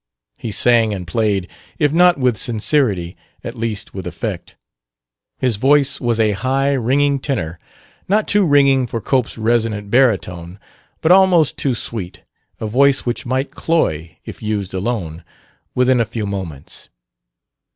[0.39, 1.47] He sang and played,
[1.77, 4.55] if not with sincerity, at least with effect.
[5.37, 7.59] His voice was a high, ringing tenor;
[8.09, 10.59] not too ringing for Cope's resonant baritone,
[11.01, 12.23] but almost too sweet:
[12.59, 15.23] a voice which might cloy (if used alone)
[15.75, 16.89] within a few moments.